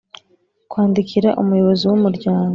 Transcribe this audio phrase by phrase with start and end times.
[0.69, 2.49] Kwandikira Umuyobozi w umuryango